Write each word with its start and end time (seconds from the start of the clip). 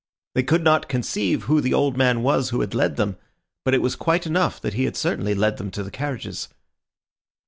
They 0.33 0.41
could 0.41 0.63
not 0.63 0.89
conceive 0.89 1.43
who 1.43 1.61
the 1.61 1.75
old 1.75 1.95
man 1.95 2.23
was 2.23 2.49
who 2.49 2.61
had 2.61 2.73
led 2.73 2.95
them; 2.95 3.17
but 3.63 3.75
it 3.75 3.83
was 3.83 3.95
quite 3.95 4.25
enough 4.25 4.59
that 4.61 4.73
he 4.73 4.85
had 4.85 4.97
certainly 4.97 5.35
led 5.35 5.57
them 5.57 5.69
to 5.69 5.83
the 5.83 5.91
carriages. 5.91 6.49